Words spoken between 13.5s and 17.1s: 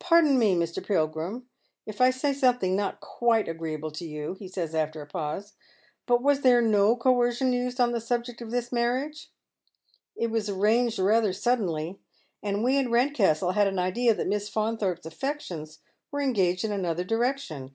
had an idea that Miss Faunthorpe's affections were engaged in another